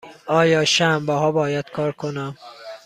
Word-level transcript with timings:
آیا 0.25 0.65
شنبه 0.65 1.13
ها 1.13 1.31
باید 1.31 1.69
کار 1.69 1.91
کنم؟ 1.91 2.37